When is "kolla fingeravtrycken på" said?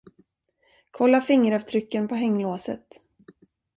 0.91-2.15